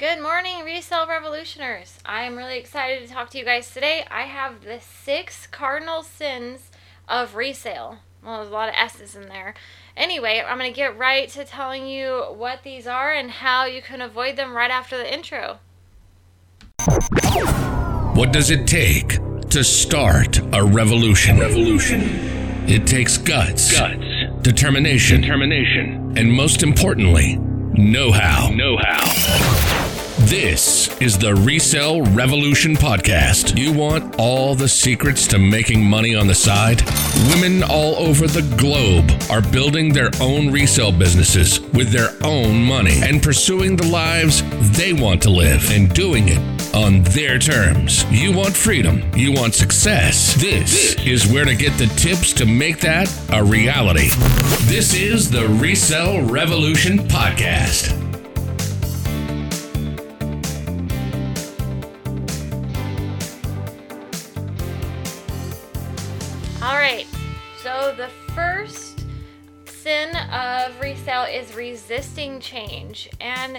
Good 0.00 0.22
morning, 0.22 0.64
Resale 0.64 1.06
Revolutioners. 1.06 1.98
I 2.06 2.22
am 2.22 2.38
really 2.38 2.56
excited 2.56 3.06
to 3.06 3.12
talk 3.12 3.28
to 3.32 3.38
you 3.38 3.44
guys 3.44 3.70
today. 3.70 4.06
I 4.10 4.22
have 4.22 4.64
the 4.64 4.80
six 4.80 5.46
cardinal 5.46 6.02
sins 6.02 6.70
of 7.06 7.34
resale. 7.34 7.98
Well, 8.24 8.38
there's 8.38 8.48
a 8.48 8.52
lot 8.52 8.70
of 8.70 8.76
S's 8.78 9.14
in 9.14 9.28
there. 9.28 9.52
Anyway, 9.98 10.42
I'm 10.42 10.56
going 10.56 10.72
to 10.72 10.74
get 10.74 10.96
right 10.96 11.28
to 11.28 11.44
telling 11.44 11.86
you 11.86 12.24
what 12.34 12.62
these 12.62 12.86
are 12.86 13.12
and 13.12 13.30
how 13.30 13.66
you 13.66 13.82
can 13.82 14.00
avoid 14.00 14.36
them 14.36 14.56
right 14.56 14.70
after 14.70 14.96
the 14.96 15.12
intro. 15.12 15.58
What 18.14 18.32
does 18.32 18.50
it 18.50 18.66
take 18.66 19.18
to 19.50 19.62
start 19.62 20.40
a 20.54 20.64
revolution? 20.64 21.38
Revolution. 21.38 22.00
It 22.66 22.86
takes 22.86 23.18
guts, 23.18 23.78
guts, 23.78 24.02
determination, 24.40 25.20
determination, 25.20 26.14
and 26.16 26.32
most 26.32 26.62
importantly, 26.62 27.36
know-how. 27.74 28.48
know-how. 28.48 29.89
This 30.30 30.88
is 31.00 31.18
the 31.18 31.34
Resell 31.34 32.02
Revolution 32.02 32.76
Podcast. 32.76 33.58
You 33.58 33.72
want 33.72 34.14
all 34.16 34.54
the 34.54 34.68
secrets 34.68 35.26
to 35.26 35.40
making 35.40 35.84
money 35.84 36.14
on 36.14 36.28
the 36.28 36.36
side? 36.36 36.82
Women 37.30 37.64
all 37.64 37.96
over 37.96 38.28
the 38.28 38.42
globe 38.56 39.10
are 39.28 39.42
building 39.42 39.92
their 39.92 40.08
own 40.20 40.52
resale 40.52 40.92
businesses 40.92 41.58
with 41.72 41.90
their 41.90 42.10
own 42.22 42.62
money 42.62 43.00
and 43.02 43.20
pursuing 43.20 43.74
the 43.74 43.88
lives 43.88 44.44
they 44.78 44.92
want 44.92 45.20
to 45.22 45.30
live 45.30 45.68
and 45.72 45.92
doing 45.92 46.28
it 46.28 46.38
on 46.76 47.02
their 47.12 47.40
terms. 47.40 48.04
You 48.12 48.30
want 48.30 48.56
freedom, 48.56 49.02
you 49.16 49.32
want 49.32 49.54
success. 49.54 50.36
This 50.36 50.94
is 51.04 51.26
where 51.26 51.44
to 51.44 51.56
get 51.56 51.76
the 51.76 51.88
tips 51.96 52.32
to 52.34 52.46
make 52.46 52.78
that 52.82 53.12
a 53.32 53.42
reality. 53.42 54.10
This 54.70 54.94
is 54.94 55.28
the 55.28 55.48
Resell 55.48 56.22
Revolution 56.22 56.98
Podcast. 56.98 57.99
First 68.60 69.06
sin 69.64 70.14
of 70.14 70.78
resale 70.80 71.22
is 71.22 71.54
resisting 71.54 72.40
change. 72.40 73.08
And 73.18 73.58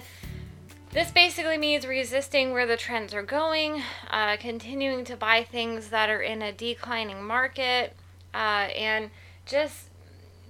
this 0.91 1.09
basically 1.09 1.57
means 1.57 1.87
resisting 1.87 2.51
where 2.51 2.67
the 2.67 2.77
trends 2.77 3.11
are 3.15 3.23
going, 3.23 3.81
uh, 4.11 4.37
continuing 4.37 5.03
to 5.05 5.15
buy 5.15 5.43
things 5.43 5.89
that 5.89 6.11
are 6.11 6.21
in 6.21 6.43
a 6.43 6.51
declining 6.51 7.23
market, 7.23 7.95
uh, 8.35 8.67
and 8.77 9.09
just 9.47 9.89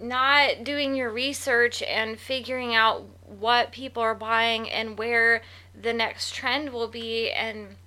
not 0.01 0.65
doing 0.65 0.95
your 0.95 1.11
research 1.11 1.81
and 1.83 2.19
figuring 2.19 2.75
out 2.75 3.05
what 3.25 3.71
people 3.71 4.03
are 4.03 4.15
buying 4.15 4.69
and 4.69 4.97
where 4.97 5.43
the 5.79 5.93
next 5.93 6.33
trend 6.33 6.73
will 6.73 6.89
be 6.89 7.31
and 7.31 7.77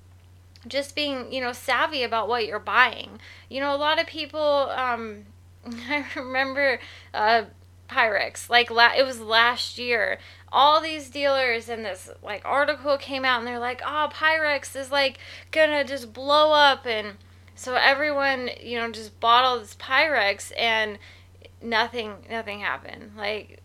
just 0.66 0.94
being 0.94 1.30
you 1.30 1.42
know 1.42 1.52
savvy 1.52 2.02
about 2.02 2.26
what 2.26 2.46
you're 2.46 2.58
buying 2.58 3.20
you 3.50 3.60
know 3.60 3.74
a 3.74 3.76
lot 3.76 4.00
of 4.00 4.06
people 4.06 4.70
um 4.70 5.26
i 5.88 6.04
remember 6.16 6.78
uh 7.12 7.44
pyrex. 7.88 8.48
Like 8.48 8.70
la- 8.70 8.94
it 8.96 9.04
was 9.04 9.20
last 9.20 9.78
year. 9.78 10.18
All 10.52 10.80
these 10.80 11.10
dealers 11.10 11.68
and 11.68 11.84
this 11.84 12.10
like 12.22 12.42
article 12.44 12.96
came 12.96 13.24
out 13.24 13.38
and 13.38 13.46
they're 13.46 13.58
like 13.58 13.82
oh 13.84 14.08
pyrex 14.12 14.76
is 14.76 14.90
like 14.90 15.18
gonna 15.50 15.84
just 15.84 16.12
blow 16.12 16.52
up. 16.52 16.86
And 16.86 17.16
so 17.54 17.74
everyone 17.74 18.50
you 18.60 18.78
know 18.78 18.90
just 18.90 19.18
bought 19.20 19.44
all 19.44 19.58
this 19.58 19.76
pyrex 19.76 20.52
and 20.58 20.98
nothing 21.62 22.14
nothing 22.30 22.60
happened. 22.60 23.12
Like 23.16 23.60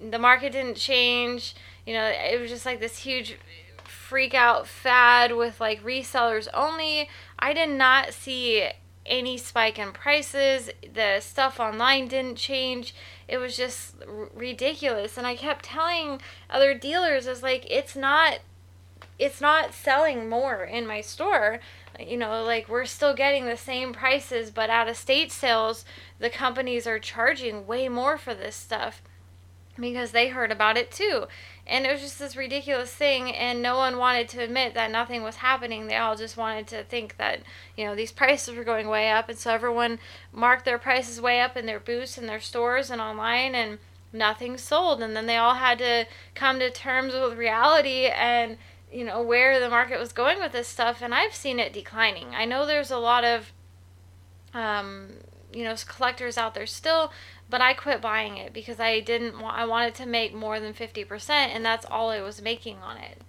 the 0.00 0.18
market 0.18 0.52
didn't 0.52 0.76
change. 0.76 1.54
You 1.86 1.94
know 1.94 2.06
it 2.06 2.40
was 2.40 2.50
just 2.50 2.66
like 2.66 2.80
this 2.80 2.98
huge 2.98 3.38
freak 3.84 4.34
out 4.34 4.66
fad 4.66 5.34
with 5.34 5.60
like 5.60 5.82
resellers 5.82 6.48
only. 6.54 7.08
I 7.38 7.52
did 7.52 7.70
not 7.70 8.12
see 8.12 8.68
any 9.06 9.36
spike 9.36 9.78
in 9.78 9.92
prices. 9.92 10.70
The 10.92 11.20
stuff 11.20 11.58
online 11.60 12.08
didn't 12.08 12.36
change. 12.36 12.94
It 13.28 13.38
was 13.38 13.56
just 13.56 13.94
r- 14.06 14.28
ridiculous. 14.34 15.16
And 15.16 15.26
I 15.26 15.36
kept 15.36 15.64
telling 15.64 16.20
other 16.50 16.74
dealers, 16.74 17.26
is 17.26 17.42
like, 17.42 17.66
it's 17.70 17.96
not. 17.96 18.40
It's 19.18 19.40
not 19.40 19.72
selling 19.72 20.28
more 20.28 20.62
in 20.64 20.86
my 20.86 21.00
store. 21.00 21.60
You 21.98 22.18
know, 22.18 22.44
like 22.44 22.68
we're 22.68 22.84
still 22.84 23.14
getting 23.14 23.46
the 23.46 23.56
same 23.56 23.94
prices, 23.94 24.50
but 24.50 24.68
out 24.68 24.88
of 24.88 24.96
state 24.98 25.32
sales, 25.32 25.86
the 26.18 26.28
companies 26.28 26.86
are 26.86 26.98
charging 26.98 27.66
way 27.66 27.88
more 27.88 28.18
for 28.18 28.34
this 28.34 28.54
stuff 28.54 29.00
because 29.78 30.12
they 30.12 30.28
heard 30.28 30.50
about 30.50 30.76
it 30.76 30.90
too. 30.90 31.26
And 31.66 31.84
it 31.84 31.92
was 31.92 32.00
just 32.00 32.18
this 32.18 32.36
ridiculous 32.36 32.92
thing, 32.92 33.34
and 33.34 33.60
no 33.60 33.76
one 33.76 33.98
wanted 33.98 34.28
to 34.30 34.42
admit 34.42 34.74
that 34.74 34.90
nothing 34.90 35.22
was 35.24 35.36
happening. 35.36 35.86
They 35.86 35.96
all 35.96 36.14
just 36.14 36.36
wanted 36.36 36.68
to 36.68 36.84
think 36.84 37.16
that, 37.16 37.40
you 37.76 37.84
know, 37.84 37.96
these 37.96 38.12
prices 38.12 38.54
were 38.54 38.62
going 38.62 38.86
way 38.86 39.10
up, 39.10 39.28
and 39.28 39.36
so 39.36 39.52
everyone 39.52 39.98
marked 40.32 40.64
their 40.64 40.78
prices 40.78 41.20
way 41.20 41.40
up 41.40 41.56
in 41.56 41.66
their 41.66 41.80
booths 41.80 42.16
and 42.16 42.28
their 42.28 42.40
stores 42.40 42.88
and 42.88 43.00
online, 43.00 43.56
and 43.56 43.78
nothing 44.12 44.56
sold. 44.56 45.02
And 45.02 45.16
then 45.16 45.26
they 45.26 45.36
all 45.36 45.54
had 45.54 45.78
to 45.78 46.06
come 46.34 46.60
to 46.60 46.70
terms 46.70 47.14
with 47.14 47.36
reality 47.36 48.06
and, 48.06 48.58
you 48.92 49.04
know, 49.04 49.20
where 49.20 49.58
the 49.58 49.68
market 49.68 49.98
was 49.98 50.12
going 50.12 50.38
with 50.38 50.52
this 50.52 50.68
stuff. 50.68 51.02
And 51.02 51.12
I've 51.12 51.34
seen 51.34 51.58
it 51.58 51.72
declining. 51.72 52.28
I 52.34 52.44
know 52.44 52.64
there's 52.64 52.92
a 52.92 52.98
lot 52.98 53.24
of, 53.24 53.52
um, 54.54 55.08
you 55.52 55.64
know, 55.64 55.74
collectors 55.86 56.38
out 56.38 56.54
there 56.54 56.66
still 56.66 57.12
but 57.48 57.60
I 57.60 57.74
quit 57.74 58.00
buying 58.00 58.36
it 58.36 58.52
because 58.52 58.80
I 58.80 59.00
didn't 59.00 59.40
want 59.40 59.56
I 59.56 59.64
wanted 59.64 59.94
to 59.96 60.06
make 60.06 60.34
more 60.34 60.60
than 60.60 60.74
50% 60.74 61.30
and 61.30 61.64
that's 61.64 61.86
all 61.86 62.10
I 62.10 62.20
was 62.20 62.42
making 62.42 62.78
on 62.78 62.96
it. 62.96 63.22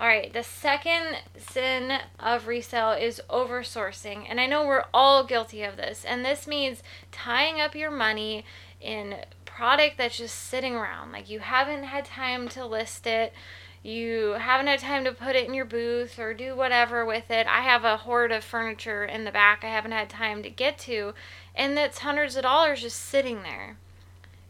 All 0.00 0.06
right, 0.06 0.32
the 0.32 0.42
second 0.42 1.18
sin 1.36 1.98
of 2.18 2.46
resale 2.46 2.92
is 2.92 3.20
oversourcing. 3.28 4.24
And 4.26 4.40
I 4.40 4.46
know 4.46 4.66
we're 4.66 4.86
all 4.94 5.24
guilty 5.24 5.62
of 5.62 5.76
this. 5.76 6.06
And 6.06 6.24
this 6.24 6.46
means 6.46 6.82
tying 7.12 7.60
up 7.60 7.74
your 7.74 7.90
money 7.90 8.46
in 8.80 9.16
product 9.44 9.98
that's 9.98 10.16
just 10.16 10.34
sitting 10.34 10.74
around. 10.74 11.12
Like 11.12 11.28
you 11.28 11.40
haven't 11.40 11.84
had 11.84 12.06
time 12.06 12.48
to 12.48 12.64
list 12.64 13.06
it. 13.06 13.34
You 13.82 14.36
haven't 14.38 14.68
had 14.68 14.80
time 14.80 15.04
to 15.04 15.12
put 15.12 15.36
it 15.36 15.46
in 15.46 15.52
your 15.52 15.66
booth 15.66 16.18
or 16.18 16.32
do 16.32 16.56
whatever 16.56 17.04
with 17.04 17.30
it. 17.30 17.46
I 17.46 17.60
have 17.60 17.84
a 17.84 17.98
hoard 17.98 18.32
of 18.32 18.42
furniture 18.42 19.04
in 19.04 19.24
the 19.24 19.30
back 19.30 19.64
I 19.64 19.68
haven't 19.68 19.92
had 19.92 20.08
time 20.08 20.42
to 20.42 20.48
get 20.48 20.78
to 20.80 21.12
and 21.54 21.76
that's 21.76 21.98
hundreds 21.98 22.36
of 22.36 22.42
dollars 22.42 22.82
just 22.82 22.98
sitting 22.98 23.42
there. 23.42 23.76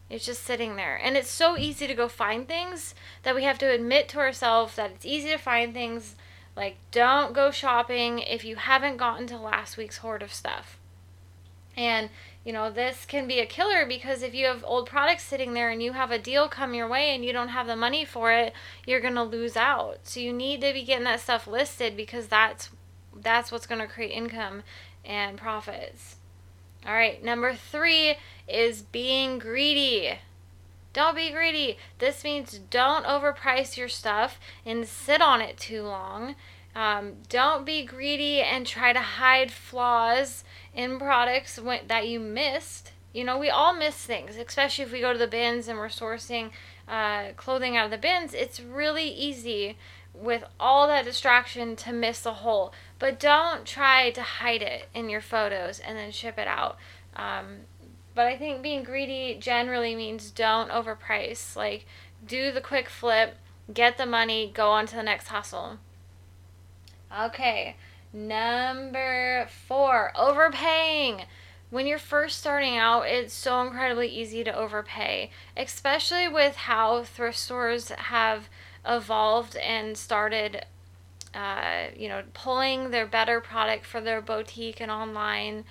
It's 0.09 0.25
just 0.25 0.43
sitting 0.43 0.75
there. 0.75 0.99
And 1.01 1.15
it's 1.15 1.29
so 1.29 1.57
easy 1.57 1.87
to 1.87 1.95
go 1.95 2.09
find 2.09 2.45
things 2.45 2.93
that 3.23 3.33
we 3.33 3.43
have 3.43 3.57
to 3.59 3.71
admit 3.71 4.09
to 4.09 4.19
ourselves 4.19 4.75
that 4.75 4.91
it's 4.91 5.05
easy 5.05 5.29
to 5.29 5.37
find 5.37 5.73
things. 5.73 6.15
Like, 6.55 6.75
don't 6.91 7.33
go 7.33 7.49
shopping 7.49 8.19
if 8.19 8.43
you 8.43 8.57
haven't 8.57 8.97
gotten 8.97 9.25
to 9.27 9.37
last 9.37 9.77
week's 9.77 9.97
hoard 9.97 10.21
of 10.21 10.33
stuff. 10.33 10.77
And, 11.77 12.09
you 12.43 12.51
know, 12.51 12.69
this 12.69 13.05
can 13.05 13.25
be 13.25 13.39
a 13.39 13.45
killer 13.45 13.85
because 13.85 14.21
if 14.21 14.33
you 14.33 14.47
have 14.47 14.65
old 14.67 14.85
products 14.85 15.23
sitting 15.23 15.53
there 15.53 15.69
and 15.69 15.81
you 15.81 15.93
have 15.93 16.11
a 16.11 16.19
deal 16.19 16.49
come 16.49 16.73
your 16.73 16.89
way 16.89 17.15
and 17.15 17.23
you 17.23 17.31
don't 17.31 17.47
have 17.47 17.67
the 17.67 17.77
money 17.77 18.03
for 18.03 18.33
it, 18.33 18.53
you're 18.85 18.99
going 18.99 19.15
to 19.15 19.23
lose 19.23 19.55
out. 19.55 19.99
So 20.03 20.19
you 20.19 20.33
need 20.33 20.59
to 20.59 20.73
be 20.73 20.83
getting 20.83 21.05
that 21.05 21.21
stuff 21.21 21.47
listed 21.47 21.95
because 21.95 22.27
that's 22.27 22.69
that's 23.15 23.51
what's 23.51 23.67
going 23.67 23.81
to 23.81 23.87
create 23.87 24.11
income 24.11 24.63
and 25.05 25.37
profits. 25.37 26.17
All 26.85 26.93
right, 26.93 27.23
number 27.23 27.53
three 27.53 28.15
is 28.47 28.81
being 28.81 29.37
greedy. 29.37 30.19
Don't 30.93 31.15
be 31.15 31.31
greedy. 31.31 31.77
This 31.99 32.23
means 32.23 32.59
don't 32.69 33.05
overprice 33.05 33.77
your 33.77 33.87
stuff 33.87 34.39
and 34.65 34.87
sit 34.87 35.21
on 35.21 35.41
it 35.41 35.57
too 35.57 35.83
long. 35.83 36.35
Um, 36.75 37.13
don't 37.29 37.65
be 37.65 37.85
greedy 37.85 38.41
and 38.41 38.65
try 38.65 38.93
to 38.93 38.99
hide 38.99 39.51
flaws 39.51 40.43
in 40.73 40.99
products 40.99 41.59
when, 41.59 41.87
that 41.87 42.07
you 42.07 42.19
missed. 42.19 42.93
You 43.13 43.25
know, 43.25 43.37
we 43.37 43.49
all 43.49 43.73
miss 43.73 43.95
things, 43.95 44.37
especially 44.37 44.85
if 44.85 44.91
we 44.91 45.01
go 45.01 45.13
to 45.13 45.19
the 45.19 45.27
bins 45.27 45.67
and 45.67 45.77
we're 45.77 45.87
sourcing 45.87 46.51
uh, 46.91 47.31
clothing 47.37 47.77
out 47.77 47.85
of 47.85 47.91
the 47.91 47.97
bins. 47.97 48.33
It's 48.33 48.59
really 48.59 49.07
easy 49.07 49.77
with 50.13 50.43
all 50.59 50.87
that 50.87 51.05
distraction 51.05 51.75
to 51.77 51.93
miss 51.93 52.21
the 52.21 52.33
hole. 52.33 52.73
But 52.99 53.19
don't 53.19 53.65
try 53.65 54.11
to 54.11 54.21
hide 54.21 54.61
it 54.61 54.89
in 54.93 55.09
your 55.09 55.21
photos 55.21 55.79
and 55.79 55.97
then 55.97 56.11
ship 56.11 56.37
it 56.37 56.49
out. 56.49 56.77
Um, 57.15 57.61
but 58.13 58.27
I 58.27 58.37
think 58.37 58.61
being 58.61 58.83
greedy 58.83 59.37
generally 59.39 59.95
means 59.95 60.31
don't 60.31 60.69
overprice. 60.69 61.55
Like, 61.55 61.85
do 62.27 62.51
the 62.51 62.61
quick 62.61 62.89
flip, 62.89 63.37
get 63.73 63.97
the 63.97 64.05
money, 64.05 64.51
go 64.53 64.69
on 64.69 64.85
to 64.87 64.95
the 64.97 65.03
next 65.03 65.27
hustle. 65.27 65.79
Okay, 67.17 67.77
number 68.11 69.47
four, 69.67 70.11
overpaying. 70.17 71.23
When 71.71 71.87
you're 71.87 71.99
first 71.99 72.37
starting 72.37 72.75
out, 72.77 73.03
it's 73.07 73.33
so 73.33 73.61
incredibly 73.61 74.09
easy 74.09 74.43
to 74.43 74.53
overpay, 74.53 75.31
especially 75.55 76.27
with 76.27 76.55
how 76.55 77.03
thrift 77.03 77.39
stores 77.39 77.89
have 77.89 78.49
evolved 78.85 79.55
and 79.55 79.97
started 79.97 80.65
uh, 81.33 81.85
you 81.95 82.09
know, 82.09 82.23
pulling 82.33 82.91
their 82.91 83.05
better 83.05 83.39
product 83.39 83.85
for 83.85 84.01
their 84.01 84.21
boutique 84.21 84.81
and 84.81 84.91
online. 84.91 85.63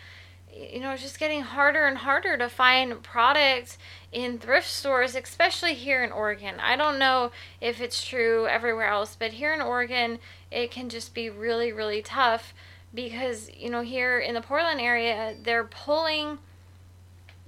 you 0.50 0.80
know, 0.80 0.92
it's 0.92 1.02
just 1.02 1.20
getting 1.20 1.42
harder 1.42 1.86
and 1.86 1.98
harder 1.98 2.38
to 2.38 2.48
find 2.48 3.02
product 3.02 3.76
in 4.10 4.38
thrift 4.38 4.68
stores, 4.68 5.14
especially 5.14 5.74
here 5.74 6.02
in 6.02 6.10
Oregon. 6.10 6.54
I 6.60 6.76
don't 6.76 6.98
know 6.98 7.30
if 7.60 7.78
it's 7.78 8.02
true 8.02 8.46
everywhere 8.46 8.88
else, 8.88 9.14
but 9.18 9.34
here 9.34 9.52
in 9.52 9.60
Oregon, 9.60 10.18
it 10.50 10.70
can 10.70 10.88
just 10.88 11.12
be 11.12 11.28
really, 11.28 11.72
really 11.72 12.00
tough 12.00 12.54
because, 12.94 13.50
you 13.54 13.70
know, 13.70 13.82
here 13.82 14.18
in 14.18 14.34
the 14.34 14.40
Portland 14.40 14.80
area, 14.80 15.36
they're 15.42 15.64
pulling 15.64 16.38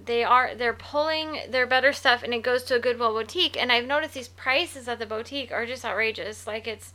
they 0.05 0.25
are 0.25 0.55
they're 0.55 0.73
pulling 0.73 1.41
their 1.49 1.67
better 1.67 1.93
stuff 1.93 2.23
and 2.23 2.35
it 2.35 2.43
goes 2.43 2.63
to 2.65 2.75
a 2.77 2.81
goodwill 2.81 3.13
boutique. 3.13 3.61
And 3.61 3.71
i've 3.71 3.87
noticed 3.87 4.15
these 4.15 4.29
prices 4.29 4.89
at 4.89 4.99
the 4.99 5.07
boutique 5.07 5.53
are 5.53 5.67
just 5.67 5.85
outrageous. 5.85 6.47
Like 6.47 6.67
it's 6.67 6.93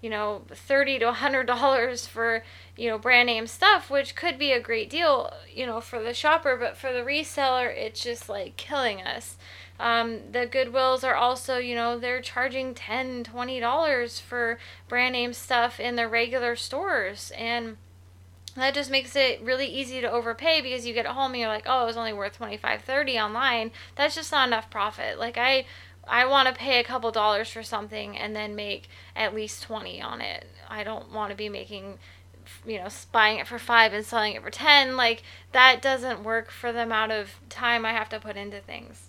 you 0.00 0.10
know 0.10 0.42
30 0.48 1.00
to 1.00 1.06
100 1.06 1.46
dollars 1.46 2.06
for 2.06 2.42
you 2.76 2.88
know 2.88 2.98
brand 2.98 3.26
name 3.26 3.46
stuff 3.46 3.90
which 3.90 4.14
could 4.14 4.38
be 4.38 4.50
a 4.52 4.60
great 4.60 4.88
deal 4.88 5.30
you 5.52 5.66
know 5.66 5.80
for 5.80 6.02
the 6.02 6.14
shopper. 6.14 6.56
But 6.56 6.76
for 6.76 6.92
the 6.92 7.00
reseller 7.00 7.74
it's 7.74 8.02
just 8.02 8.28
like 8.28 8.56
killing 8.56 9.02
us. 9.02 9.36
Um, 9.78 10.20
the 10.30 10.46
goodwills 10.46 11.04
are 11.04 11.14
also 11.14 11.56
you 11.56 11.74
know 11.74 11.98
they're 11.98 12.20
charging 12.20 12.74
10 12.74 13.24
20 13.24 13.60
dollars 13.60 14.20
for 14.20 14.58
brand 14.88 15.14
name 15.14 15.32
stuff 15.32 15.80
in 15.80 15.96
their 15.96 16.08
regular 16.08 16.56
stores. 16.56 17.32
And 17.36 17.78
that 18.56 18.74
just 18.74 18.90
makes 18.90 19.14
it 19.16 19.40
really 19.42 19.66
easy 19.66 20.00
to 20.00 20.10
overpay 20.10 20.60
because 20.60 20.86
you 20.86 20.92
get 20.92 21.06
home 21.06 21.32
and 21.32 21.40
you're 21.40 21.48
like 21.48 21.66
oh 21.66 21.82
it 21.84 21.86
was 21.86 21.96
only 21.96 22.12
worth 22.12 22.36
25 22.36 22.82
30 22.82 23.18
online 23.18 23.70
that's 23.96 24.14
just 24.14 24.32
not 24.32 24.48
enough 24.48 24.70
profit 24.70 25.18
like 25.18 25.38
i 25.38 25.64
I 26.08 26.26
want 26.26 26.48
to 26.48 26.54
pay 26.54 26.80
a 26.80 26.84
couple 26.84 27.12
dollars 27.12 27.50
for 27.50 27.62
something 27.62 28.16
and 28.16 28.34
then 28.34 28.56
make 28.56 28.88
at 29.14 29.34
least 29.34 29.62
20 29.62 30.02
on 30.02 30.20
it. 30.20 30.44
I 30.68 30.82
don't 30.82 31.12
want 31.12 31.30
to 31.30 31.36
be 31.36 31.48
making 31.48 31.98
you 32.66 32.78
know, 32.78 32.88
buying 33.12 33.38
it 33.38 33.46
for 33.46 33.58
5 33.58 33.92
and 33.92 34.04
selling 34.04 34.34
it 34.34 34.42
for 34.42 34.50
10. 34.50 34.96
Like 34.96 35.22
that 35.52 35.80
doesn't 35.80 36.24
work 36.24 36.50
for 36.50 36.72
the 36.72 36.82
amount 36.82 37.12
of 37.12 37.30
time 37.48 37.84
I 37.84 37.92
have 37.92 38.08
to 38.10 38.20
put 38.20 38.36
into 38.36 38.60
things. 38.60 39.08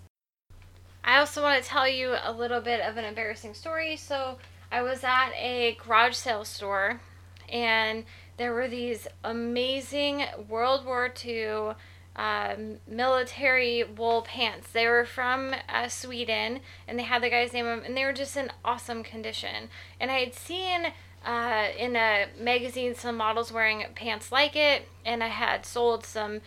I 1.04 1.18
also 1.18 1.42
want 1.42 1.62
to 1.62 1.68
tell 1.68 1.88
you 1.88 2.16
a 2.24 2.32
little 2.32 2.62
bit 2.62 2.82
of 2.82 2.98
an 2.98 3.06
embarrassing 3.06 3.56
story. 3.56 3.98
So, 3.98 4.38
I 4.72 4.84
was 4.84 5.04
at 5.04 5.32
a 5.32 5.78
garage 5.84 6.16
sale 6.16 6.46
store 6.46 7.02
and 7.50 8.06
there 8.42 8.54
were 8.54 8.68
these 8.68 9.08
amazing 9.24 10.26
World 10.50 10.84
War 10.84 11.14
II 11.24 11.76
um, 12.16 12.78
military 12.88 13.84
wool 13.84 14.24
pants. 14.24 14.72
They 14.72 14.88
were 14.88 15.06
from 15.06 15.54
uh, 15.70 15.88
Sweden, 15.90 16.62
and 16.88 16.98
they 16.98 17.04
had 17.04 17.22
the 17.22 17.30
guy's 17.30 17.54
name, 17.54 17.68
on 17.68 17.78
them 17.78 17.86
and 17.86 17.96
they 17.96 18.04
were 18.04 18.14
just 18.14 18.36
in 18.36 18.52
awesome 18.66 19.04
condition. 19.04 19.70
And 20.00 20.10
I 20.10 20.22
had 20.22 20.34
seen 20.34 20.88
uh, 21.24 21.68
in 21.78 21.96
a 21.96 22.30
magazine 22.40 22.96
some 22.96 23.16
models 23.16 23.52
wearing 23.52 23.86
pants 23.94 24.32
like 24.32 24.56
it, 24.56 24.88
and 25.06 25.24
I 25.24 25.28
had 25.28 25.64
sold 25.64 26.04
some, 26.04 26.42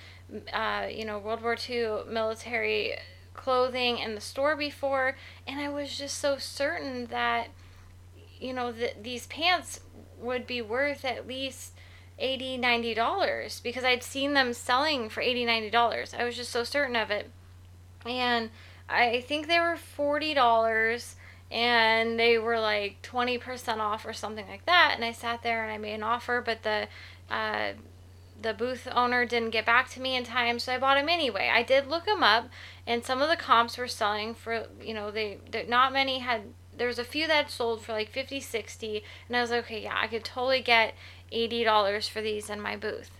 uh, 0.52 0.88
you 0.90 1.04
know, 1.04 1.20
World 1.20 1.42
War 1.42 1.56
II 1.56 2.10
military 2.10 2.94
clothing 3.34 3.98
in 3.98 4.16
the 4.16 4.20
store 4.20 4.56
before, 4.56 5.16
and 5.46 5.60
I 5.60 5.68
was 5.68 5.96
just 5.96 6.18
so 6.18 6.38
certain 6.38 7.06
that, 7.06 7.50
you 8.40 8.52
know, 8.52 8.72
that 8.72 9.04
these 9.04 9.28
pants 9.28 9.78
would 10.18 10.44
be 10.44 10.60
worth 10.60 11.04
at 11.04 11.28
least 11.28 11.74
80 12.18 12.58
90 12.58 12.94
dollars 12.94 13.60
because 13.60 13.84
i'd 13.84 14.02
seen 14.02 14.34
them 14.34 14.52
selling 14.52 15.08
for 15.08 15.20
80 15.20 15.44
90 15.46 15.70
dollars. 15.70 16.14
I 16.14 16.24
was 16.24 16.36
just 16.36 16.50
so 16.50 16.64
certain 16.64 16.96
of 16.96 17.10
it. 17.10 17.30
And 18.06 18.50
i 18.88 19.20
think 19.20 19.46
they 19.46 19.58
were 19.58 19.76
40 19.76 20.34
dollars 20.34 21.16
and 21.50 22.18
they 22.18 22.38
were 22.38 22.58
like 22.58 23.00
20% 23.02 23.78
off 23.78 24.04
or 24.06 24.12
something 24.12 24.46
like 24.48 24.66
that. 24.66 24.92
And 24.94 25.04
i 25.04 25.12
sat 25.12 25.42
there 25.42 25.62
and 25.62 25.72
i 25.72 25.78
made 25.78 25.94
an 25.94 26.02
offer 26.02 26.42
but 26.44 26.62
the 26.62 26.88
uh, 27.30 27.72
the 28.40 28.52
booth 28.52 28.86
owner 28.92 29.24
didn't 29.24 29.50
get 29.50 29.64
back 29.64 29.88
to 29.88 30.00
me 30.00 30.16
in 30.16 30.24
time 30.24 30.58
so 30.58 30.72
i 30.72 30.78
bought 30.78 30.96
them 30.96 31.08
anyway. 31.08 31.50
I 31.52 31.62
did 31.62 31.88
look 31.88 32.04
them 32.04 32.22
up 32.22 32.48
and 32.86 33.04
some 33.04 33.22
of 33.22 33.28
the 33.28 33.36
comps 33.36 33.78
were 33.78 33.88
selling 33.88 34.34
for 34.34 34.66
you 34.80 34.94
know 34.94 35.10
they 35.10 35.38
not 35.68 35.92
many 35.92 36.20
had 36.20 36.42
there 36.76 36.88
was 36.88 36.98
a 36.98 37.04
few 37.04 37.26
that 37.26 37.50
sold 37.50 37.82
for 37.82 37.92
like 37.92 38.10
50 38.10 38.40
60 38.40 39.04
and 39.28 39.36
i 39.36 39.40
was 39.40 39.50
like 39.50 39.64
okay 39.64 39.82
yeah 39.82 39.96
i 39.96 40.06
could 40.06 40.24
totally 40.24 40.60
get 40.60 40.94
$80 41.34 42.08
for 42.08 42.20
these 42.20 42.48
in 42.48 42.60
my 42.60 42.76
booth. 42.76 43.10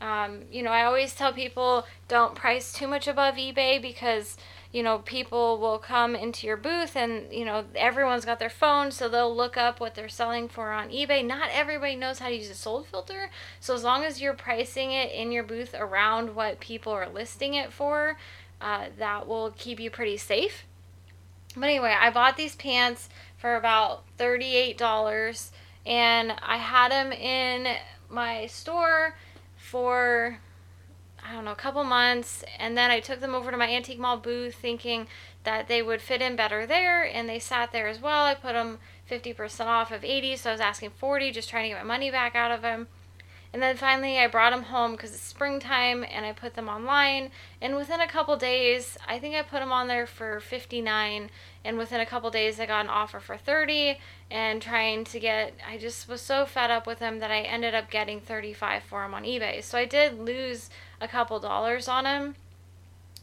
Um, 0.00 0.42
you 0.50 0.62
know, 0.62 0.70
I 0.70 0.84
always 0.84 1.14
tell 1.14 1.32
people 1.32 1.86
don't 2.08 2.34
price 2.34 2.72
too 2.72 2.88
much 2.88 3.06
above 3.06 3.34
eBay 3.34 3.80
because, 3.80 4.38
you 4.72 4.82
know, 4.82 5.00
people 5.00 5.58
will 5.58 5.78
come 5.78 6.16
into 6.16 6.46
your 6.46 6.56
booth 6.56 6.96
and, 6.96 7.30
you 7.30 7.44
know, 7.44 7.66
everyone's 7.74 8.24
got 8.24 8.38
their 8.38 8.48
phone, 8.48 8.90
so 8.90 9.08
they'll 9.10 9.34
look 9.34 9.58
up 9.58 9.78
what 9.78 9.94
they're 9.94 10.08
selling 10.08 10.48
for 10.48 10.72
on 10.72 10.88
eBay. 10.88 11.24
Not 11.24 11.50
everybody 11.52 11.96
knows 11.96 12.18
how 12.18 12.28
to 12.28 12.34
use 12.34 12.48
a 12.48 12.54
sold 12.54 12.86
filter. 12.86 13.30
So 13.60 13.74
as 13.74 13.84
long 13.84 14.02
as 14.02 14.22
you're 14.22 14.32
pricing 14.32 14.92
it 14.92 15.12
in 15.12 15.32
your 15.32 15.44
booth 15.44 15.74
around 15.78 16.34
what 16.34 16.60
people 16.60 16.92
are 16.92 17.08
listing 17.08 17.52
it 17.52 17.70
for, 17.70 18.16
uh, 18.60 18.86
that 18.98 19.26
will 19.26 19.52
keep 19.56 19.78
you 19.78 19.90
pretty 19.90 20.16
safe. 20.16 20.64
But 21.54 21.64
anyway, 21.64 21.94
I 21.98 22.10
bought 22.10 22.38
these 22.38 22.54
pants 22.54 23.10
for 23.36 23.56
about 23.56 24.04
$38 24.18 25.50
and 25.90 26.32
I 26.40 26.56
had 26.58 26.92
them 26.92 27.12
in 27.12 27.76
my 28.08 28.46
store 28.46 29.16
for 29.56 30.38
I 31.22 31.34
don't 31.34 31.44
know, 31.44 31.52
a 31.52 31.56
couple 31.56 31.84
months, 31.84 32.42
and 32.58 32.78
then 32.78 32.90
I 32.90 33.00
took 33.00 33.20
them 33.20 33.34
over 33.34 33.50
to 33.50 33.56
my 33.56 33.68
antique 33.68 33.98
mall 33.98 34.16
booth 34.16 34.54
thinking 34.54 35.06
that 35.44 35.68
they 35.68 35.82
would 35.82 36.00
fit 36.00 36.22
in 36.22 36.34
better 36.34 36.66
there, 36.66 37.02
and 37.04 37.28
they 37.28 37.38
sat 37.38 37.72
there 37.72 37.88
as 37.88 38.00
well. 38.00 38.24
I 38.24 38.34
put 38.34 38.54
them 38.54 38.78
50% 39.10 39.66
off 39.66 39.92
of 39.92 40.02
80, 40.02 40.36
so 40.36 40.48
I 40.48 40.52
was 40.54 40.60
asking 40.62 40.90
40, 40.90 41.30
just 41.30 41.50
trying 41.50 41.64
to 41.64 41.76
get 41.76 41.84
my 41.84 41.94
money 41.94 42.10
back 42.10 42.34
out 42.34 42.50
of 42.50 42.62
them. 42.62 42.88
And 43.52 43.60
then 43.60 43.76
finally, 43.76 44.18
I 44.18 44.28
brought 44.28 44.52
them 44.52 44.64
home 44.64 44.92
because 44.92 45.12
it's 45.12 45.22
springtime 45.22 46.04
and 46.08 46.24
I 46.24 46.32
put 46.32 46.54
them 46.54 46.68
online. 46.68 47.32
And 47.60 47.74
within 47.74 48.00
a 48.00 48.06
couple 48.06 48.36
days, 48.36 48.96
I 49.08 49.18
think 49.18 49.34
I 49.34 49.42
put 49.42 49.58
them 49.58 49.72
on 49.72 49.88
there 49.88 50.06
for 50.06 50.38
59. 50.38 51.30
And 51.64 51.76
within 51.76 52.00
a 52.00 52.06
couple 52.06 52.30
days, 52.30 52.60
I 52.60 52.66
got 52.66 52.84
an 52.84 52.90
offer 52.90 53.18
for 53.18 53.36
30. 53.36 53.98
And 54.30 54.62
trying 54.62 55.02
to 55.04 55.18
get, 55.18 55.54
I 55.68 55.78
just 55.78 56.08
was 56.08 56.20
so 56.20 56.46
fed 56.46 56.70
up 56.70 56.86
with 56.86 57.00
them 57.00 57.18
that 57.18 57.32
I 57.32 57.40
ended 57.40 57.74
up 57.74 57.90
getting 57.90 58.20
35 58.20 58.84
for 58.84 59.02
them 59.02 59.14
on 59.14 59.24
eBay. 59.24 59.64
So 59.64 59.76
I 59.76 59.84
did 59.84 60.20
lose 60.20 60.70
a 61.00 61.08
couple 61.08 61.40
dollars 61.40 61.88
on 61.88 62.04
them, 62.04 62.36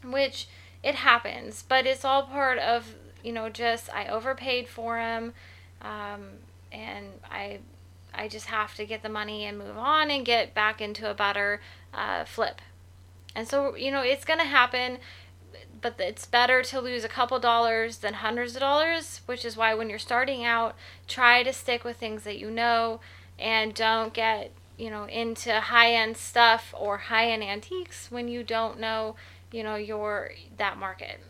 which 0.04 0.46
it 0.82 0.96
happens. 0.96 1.64
But 1.66 1.86
it's 1.86 2.04
all 2.04 2.24
part 2.24 2.58
of, 2.58 2.94
you 3.24 3.32
know, 3.32 3.48
just 3.48 3.88
I 3.94 4.06
overpaid 4.08 4.68
for 4.68 4.96
them. 4.96 5.32
Um, 5.80 6.32
and 6.70 7.06
I 7.30 7.60
I 8.18 8.28
just 8.28 8.46
have 8.46 8.74
to 8.74 8.84
get 8.84 9.02
the 9.02 9.08
money 9.08 9.44
and 9.44 9.58
move 9.58 9.78
on 9.78 10.10
and 10.10 10.26
get 10.26 10.54
back 10.54 10.80
into 10.80 11.08
a 11.08 11.14
better 11.14 11.60
uh, 11.94 12.24
flip. 12.24 12.60
And 13.34 13.46
so, 13.46 13.76
you 13.76 13.90
know, 13.90 14.02
it's 14.02 14.24
going 14.24 14.40
to 14.40 14.44
happen, 14.44 14.98
but 15.80 15.94
it's 16.00 16.26
better 16.26 16.62
to 16.62 16.80
lose 16.80 17.04
a 17.04 17.08
couple 17.08 17.38
dollars 17.38 17.98
than 17.98 18.14
hundreds 18.14 18.54
of 18.54 18.60
dollars, 18.60 19.20
which 19.26 19.44
is 19.44 19.56
why 19.56 19.74
when 19.74 19.88
you're 19.88 19.98
starting 19.98 20.44
out, 20.44 20.74
try 21.06 21.42
to 21.42 21.52
stick 21.52 21.84
with 21.84 21.96
things 21.96 22.24
that 22.24 22.38
you 22.38 22.50
know 22.50 23.00
and 23.38 23.74
don't 23.74 24.12
get, 24.12 24.50
you 24.76 24.90
know, 24.90 25.04
into 25.04 25.52
high 25.60 25.92
end 25.92 26.16
stuff 26.16 26.74
or 26.76 26.98
high 26.98 27.30
end 27.30 27.44
antiques 27.44 28.10
when 28.10 28.26
you 28.26 28.42
don't 28.42 28.80
know, 28.80 29.14
you 29.52 29.62
know, 29.62 29.76
your 29.76 30.32
that 30.56 30.76
market. 30.76 31.20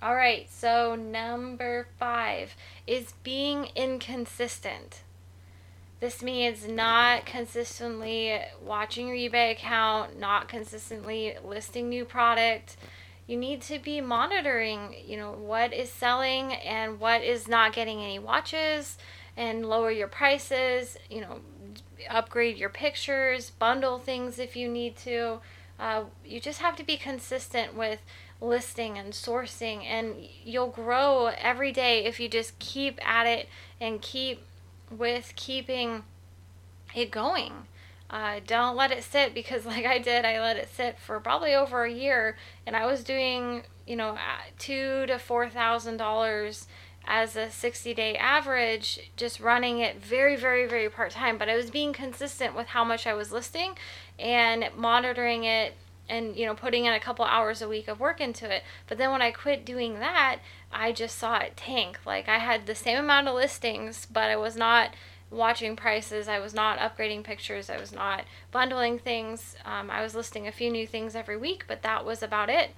All 0.00 0.16
right, 0.16 0.50
so 0.50 0.96
number 0.96 1.86
five 1.98 2.56
is 2.88 3.12
being 3.22 3.68
inconsistent. 3.76 5.01
This 6.02 6.20
means 6.20 6.66
not 6.66 7.26
consistently 7.26 8.36
watching 8.60 9.06
your 9.06 9.16
eBay 9.16 9.52
account, 9.52 10.18
not 10.18 10.48
consistently 10.48 11.36
listing 11.44 11.88
new 11.88 12.04
product. 12.04 12.76
You 13.28 13.36
need 13.36 13.62
to 13.62 13.78
be 13.78 14.00
monitoring, 14.00 14.96
you 15.06 15.16
know, 15.16 15.30
what 15.30 15.72
is 15.72 15.90
selling 15.90 16.54
and 16.54 16.98
what 16.98 17.22
is 17.22 17.46
not 17.46 17.72
getting 17.72 18.02
any 18.02 18.18
watches 18.18 18.98
and 19.36 19.64
lower 19.64 19.92
your 19.92 20.08
prices, 20.08 20.98
you 21.08 21.20
know, 21.20 21.38
upgrade 22.10 22.56
your 22.56 22.68
pictures, 22.68 23.50
bundle 23.50 24.00
things 24.00 24.40
if 24.40 24.56
you 24.56 24.68
need 24.68 24.96
to. 24.96 25.38
Uh, 25.78 26.02
you 26.24 26.40
just 26.40 26.60
have 26.60 26.74
to 26.74 26.84
be 26.84 26.96
consistent 26.96 27.76
with 27.76 28.00
listing 28.40 28.98
and 28.98 29.12
sourcing, 29.12 29.84
and 29.84 30.16
you'll 30.42 30.66
grow 30.66 31.26
every 31.26 31.70
day 31.70 32.04
if 32.04 32.18
you 32.18 32.28
just 32.28 32.58
keep 32.58 32.98
at 33.08 33.28
it 33.28 33.48
and 33.80 34.02
keep 34.02 34.42
with 34.98 35.32
keeping 35.36 36.04
it 36.94 37.10
going. 37.10 37.52
Uh, 38.10 38.40
don't 38.46 38.76
let 38.76 38.90
it 38.90 39.02
sit 39.02 39.34
because, 39.34 39.64
like 39.72 39.86
I 39.86 39.98
did, 39.98 40.24
I 40.24 40.40
let 40.40 40.56
it 40.56 40.68
sit 40.74 40.98
for 40.98 41.18
probably 41.20 41.54
over 41.54 41.84
a 41.84 41.92
year, 41.92 42.36
and 42.66 42.76
I 42.76 42.86
was 42.86 43.02
doing, 43.02 43.62
you 43.86 43.96
know, 43.96 44.16
two 44.58 45.06
to 45.06 45.18
four 45.18 45.48
thousand 45.48 45.96
dollars 45.96 46.66
as 47.04 47.36
a 47.36 47.50
60 47.50 47.94
day 47.94 48.16
average, 48.16 49.10
just 49.16 49.40
running 49.40 49.80
it 49.80 50.00
very, 50.02 50.36
very, 50.36 50.68
very 50.68 50.88
part 50.88 51.10
time. 51.10 51.36
But 51.36 51.48
I 51.48 51.56
was 51.56 51.70
being 51.70 51.92
consistent 51.92 52.54
with 52.54 52.68
how 52.68 52.84
much 52.84 53.06
I 53.06 53.14
was 53.14 53.32
listing 53.32 53.76
and 54.18 54.68
monitoring 54.76 55.44
it 55.44 55.74
and 56.12 56.36
you 56.36 56.46
know 56.46 56.54
putting 56.54 56.84
in 56.84 56.92
a 56.92 57.00
couple 57.00 57.24
hours 57.24 57.62
a 57.62 57.68
week 57.68 57.88
of 57.88 57.98
work 57.98 58.20
into 58.20 58.48
it 58.48 58.62
but 58.88 58.98
then 58.98 59.10
when 59.10 59.22
i 59.22 59.30
quit 59.30 59.64
doing 59.64 59.94
that 59.94 60.38
i 60.72 60.92
just 60.92 61.18
saw 61.18 61.38
it 61.38 61.56
tank 61.56 61.98
like 62.06 62.28
i 62.28 62.38
had 62.38 62.66
the 62.66 62.74
same 62.74 62.98
amount 62.98 63.26
of 63.26 63.34
listings 63.34 64.06
but 64.12 64.24
i 64.30 64.36
was 64.36 64.56
not 64.56 64.90
watching 65.32 65.74
prices. 65.74 66.28
I 66.28 66.38
was 66.38 66.54
not 66.54 66.78
upgrading 66.78 67.24
pictures. 67.24 67.70
I 67.70 67.78
was 67.78 67.92
not 67.92 68.24
bundling 68.50 68.98
things. 68.98 69.56
Um, 69.64 69.90
I 69.90 70.02
was 70.02 70.14
listing 70.14 70.46
a 70.46 70.52
few 70.52 70.70
new 70.70 70.86
things 70.86 71.16
every 71.16 71.36
week, 71.36 71.64
but 71.66 71.82
that 71.82 72.04
was 72.04 72.22
about 72.22 72.50
it. 72.50 72.70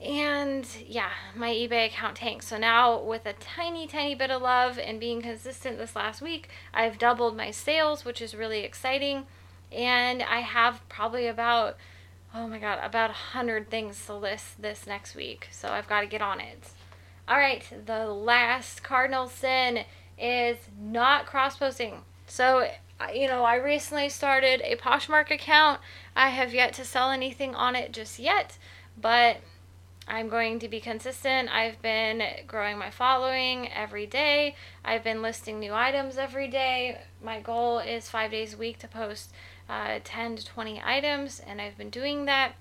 And 0.00 0.64
yeah, 0.86 1.10
my 1.34 1.50
eBay 1.50 1.86
account 1.86 2.16
tanked. 2.18 2.44
So 2.44 2.56
now, 2.56 3.00
with 3.02 3.26
a 3.26 3.32
tiny, 3.32 3.88
tiny 3.88 4.14
bit 4.14 4.30
of 4.30 4.40
love 4.40 4.78
and 4.78 5.00
being 5.00 5.20
consistent 5.20 5.76
this 5.76 5.96
last 5.96 6.22
week, 6.22 6.48
I've 6.72 6.98
doubled 6.98 7.36
my 7.36 7.50
sales, 7.50 8.04
which 8.04 8.22
is 8.22 8.34
really 8.34 8.60
exciting. 8.60 9.26
And 9.72 10.22
I 10.22 10.40
have 10.40 10.88
probably 10.88 11.26
about, 11.26 11.76
oh 12.34 12.46
my 12.46 12.58
God, 12.58 12.78
about 12.82 13.10
a 13.10 13.34
100 13.34 13.70
things 13.70 14.04
to 14.06 14.14
list 14.14 14.60
this 14.60 14.86
next 14.86 15.14
week. 15.14 15.48
So 15.50 15.68
I've 15.68 15.88
got 15.88 16.02
to 16.02 16.06
get 16.06 16.22
on 16.22 16.40
it. 16.40 16.70
All 17.26 17.38
right, 17.38 17.64
the 17.86 18.06
last 18.06 18.82
cardinal 18.82 19.28
sin 19.28 19.84
is 20.18 20.56
not 20.80 21.26
cross 21.26 21.56
posting. 21.56 22.02
So, 22.26 22.68
you 23.14 23.26
know, 23.26 23.44
I 23.44 23.56
recently 23.56 24.08
started 24.08 24.60
a 24.62 24.76
Poshmark 24.76 25.30
account. 25.30 25.80
I 26.16 26.30
have 26.30 26.54
yet 26.54 26.72
to 26.74 26.84
sell 26.84 27.10
anything 27.10 27.54
on 27.54 27.76
it 27.76 27.92
just 27.92 28.18
yet, 28.18 28.58
but 29.00 29.38
I'm 30.06 30.28
going 30.28 30.58
to 30.60 30.68
be 30.68 30.80
consistent. 30.80 31.50
I've 31.50 31.80
been 31.82 32.22
growing 32.46 32.78
my 32.78 32.90
following 32.90 33.70
every 33.70 34.06
day. 34.06 34.56
I've 34.82 35.04
been 35.04 35.20
listing 35.20 35.60
new 35.60 35.74
items 35.74 36.16
every 36.16 36.48
day. 36.48 37.02
My 37.22 37.40
goal 37.40 37.78
is 37.78 38.08
five 38.08 38.30
days 38.30 38.54
a 38.54 38.56
week 38.56 38.78
to 38.78 38.88
post 38.88 39.32
uh, 39.68 40.00
10 40.02 40.36
to 40.36 40.46
20 40.46 40.82
items, 40.84 41.40
and 41.46 41.60
I've 41.60 41.76
been 41.76 41.90
doing 41.90 42.24
that 42.26 42.54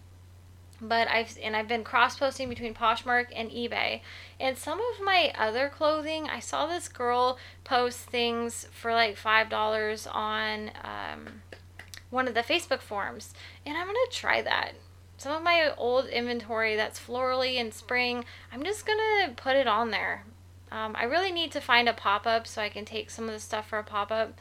but 0.81 1.07
I've 1.07 1.37
and 1.41 1.55
I've 1.55 1.67
been 1.67 1.83
cross 1.83 2.17
posting 2.17 2.49
between 2.49 2.73
Poshmark 2.73 3.27
and 3.35 3.49
eBay. 3.49 4.01
And 4.39 4.57
some 4.57 4.79
of 4.79 5.03
my 5.03 5.33
other 5.37 5.69
clothing, 5.69 6.29
I 6.29 6.39
saw 6.39 6.67
this 6.67 6.87
girl 6.87 7.37
post 7.63 7.99
things 7.99 8.67
for 8.71 8.93
like 8.93 9.17
five 9.17 9.49
dollars 9.49 10.07
on 10.07 10.71
um, 10.83 11.41
one 12.09 12.27
of 12.27 12.33
the 12.33 12.41
Facebook 12.41 12.81
forums, 12.81 13.33
and 13.65 13.77
I'm 13.77 13.87
gonna 13.87 13.99
try 14.11 14.41
that. 14.41 14.73
Some 15.17 15.35
of 15.35 15.41
my 15.41 15.73
old 15.77 16.05
inventory 16.07 16.75
that's 16.75 16.99
florally 16.99 17.55
in 17.55 17.71
spring, 17.71 18.23
I'm 18.53 18.63
just 18.63 18.85
gonna 18.85 19.33
put 19.35 19.55
it 19.55 19.67
on 19.67 19.89
there. 19.89 20.25
Um, 20.71 20.95
I 20.97 21.05
really 21.05 21.31
need 21.31 21.51
to 21.53 21.61
find 21.61 21.87
a 21.89 21.93
pop 21.93 22.27
up 22.27 22.45
so 22.45 22.61
I 22.61 22.69
can 22.69 22.85
take 22.85 23.09
some 23.09 23.25
of 23.25 23.31
the 23.31 23.39
stuff 23.39 23.69
for 23.69 23.79
a 23.79 23.83
pop 23.83 24.11
up 24.11 24.37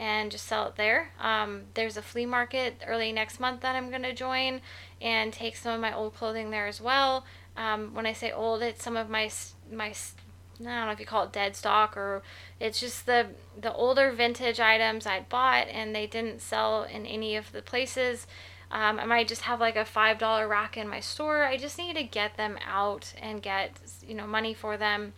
and 0.00 0.32
just 0.32 0.46
sell 0.46 0.66
it 0.66 0.76
there. 0.76 1.10
Um, 1.20 1.64
there's 1.74 1.98
a 1.98 2.02
flea 2.02 2.24
market 2.24 2.82
early 2.86 3.12
next 3.12 3.38
month 3.38 3.60
that 3.60 3.76
I'm 3.76 3.90
going 3.90 4.02
to 4.02 4.14
join 4.14 4.62
and 5.00 5.30
take 5.30 5.56
some 5.56 5.74
of 5.74 5.80
my 5.80 5.94
old 5.94 6.14
clothing 6.14 6.50
there 6.50 6.66
as 6.66 6.80
well. 6.80 7.26
Um, 7.54 7.94
when 7.94 8.06
I 8.06 8.14
say 8.14 8.32
old, 8.32 8.62
it's 8.62 8.82
some 8.82 8.96
of 8.96 9.10
my 9.10 9.30
my 9.70 9.88
I 9.88 10.64
don't 10.64 10.86
know 10.86 10.90
if 10.90 11.00
you 11.00 11.06
call 11.06 11.24
it 11.24 11.32
dead 11.32 11.54
stock 11.54 11.98
or 11.98 12.22
it's 12.58 12.80
just 12.80 13.04
the 13.04 13.26
the 13.60 13.74
older 13.74 14.10
vintage 14.10 14.58
items 14.58 15.06
I 15.06 15.20
bought 15.20 15.68
and 15.68 15.94
they 15.94 16.06
didn't 16.06 16.40
sell 16.40 16.84
in 16.84 17.04
any 17.04 17.36
of 17.36 17.52
the 17.52 17.60
places. 17.60 18.26
Um, 18.70 19.00
I 19.00 19.04
might 19.04 19.28
just 19.28 19.42
have 19.42 19.60
like 19.60 19.76
a 19.76 19.84
five 19.84 20.16
dollar 20.16 20.48
rack 20.48 20.78
in 20.78 20.88
my 20.88 21.00
store. 21.00 21.44
I 21.44 21.58
just 21.58 21.76
need 21.76 21.96
to 21.96 22.04
get 22.04 22.38
them 22.38 22.56
out 22.66 23.12
and 23.20 23.42
get 23.42 23.72
you 24.08 24.14
know 24.14 24.26
money 24.26 24.54
for 24.54 24.78
them 24.78 25.12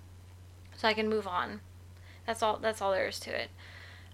so 0.76 0.88
I 0.88 0.94
can 0.94 1.08
move 1.08 1.28
on. 1.28 1.60
That's 2.26 2.42
all. 2.42 2.56
That's 2.56 2.82
all 2.82 2.90
there 2.90 3.06
is 3.06 3.20
to 3.20 3.30
it. 3.30 3.50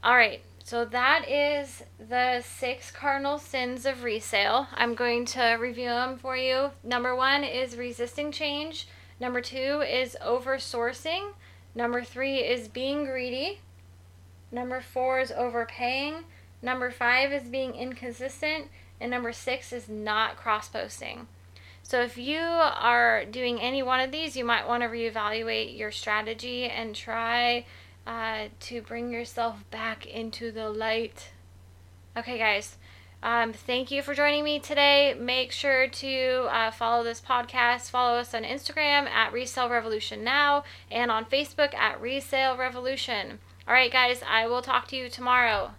All 0.04 0.14
right. 0.14 0.42
So 0.68 0.84
that 0.84 1.26
is 1.26 1.82
the 1.98 2.42
six 2.42 2.90
cardinal 2.90 3.38
sins 3.38 3.87
of 3.87 4.02
resale. 4.04 4.66
I'm 4.75 4.94
going 4.94 5.25
to 5.25 5.56
review 5.58 5.88
them 5.88 6.18
for 6.18 6.37
you. 6.37 6.72
Number 6.84 7.16
one 7.16 7.42
is 7.42 7.78
resisting 7.78 8.30
change. 8.30 8.87
Number 9.18 9.40
two 9.40 9.80
is 9.80 10.14
oversourcing. 10.22 11.32
Number 11.75 12.04
three 12.04 12.40
is 12.40 12.68
being 12.68 13.06
greedy. 13.06 13.60
Number 14.52 14.82
four 14.82 15.20
is 15.20 15.32
overpaying. 15.32 16.25
Number 16.60 16.90
five 16.90 17.32
is 17.32 17.44
being 17.44 17.75
inconsistent. 17.75 18.66
And 19.00 19.10
number 19.10 19.32
six 19.32 19.72
is 19.72 19.88
not 19.88 20.37
cross 20.37 20.68
posting. 20.68 21.28
So 21.82 22.02
if 22.02 22.18
you 22.18 22.40
are 22.40 23.25
doing 23.25 23.58
any 23.58 23.82
one 23.82 24.00
of 24.00 24.12
these, 24.12 24.37
you 24.37 24.44
might 24.44 24.68
want 24.68 24.82
to 24.82 24.90
reevaluate 24.90 25.78
your 25.78 25.92
strategy 25.92 26.64
and 26.64 26.94
try 26.94 27.64
uh, 28.09 28.49
to 28.59 28.81
bring 28.81 29.12
yourself 29.12 29.62
back 29.71 30.07
into 30.07 30.50
the 30.50 30.71
light. 30.71 31.31
Okay, 32.17 32.38
guys. 32.38 32.79
Um, 33.23 33.53
thank 33.53 33.91
you 33.91 34.00
for 34.00 34.15
joining 34.15 34.45
me 34.45 34.61
today. 34.61 35.15
Make 35.19 35.53
sure 35.53 35.88
to 35.88 36.49
uh, 36.50 36.71
follow 36.71 37.05
this 37.05 37.21
podcast. 37.21 37.91
Follow 37.91 38.19
us 38.19 38.33
on 38.33 38.45
Instagram 38.45 39.07
at 39.09 39.33
Resale 39.33 39.69
Revolution 39.69 40.25
Now 40.25 40.65
and 40.91 41.11
on 41.11 41.27
Facebook 41.27 41.75
at 41.75 42.00
Resale 42.00 42.57
Revolution. 42.57 43.41
All 43.67 43.75
right, 43.75 43.93
guys, 43.93 44.23
I 44.27 44.47
will 44.47 44.62
talk 44.62 44.88
to 44.88 44.97
you 44.97 45.11
tomorrow. 45.11 45.73